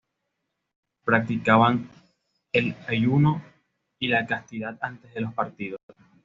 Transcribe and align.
Practicaban 1.05 1.87
el 2.51 2.75
ayuno 2.87 3.39
y 3.99 4.07
la 4.07 4.25
castidad 4.25 4.75
antes 4.81 5.13
de 5.13 5.21
los 5.21 5.31
partidos. 5.35 5.79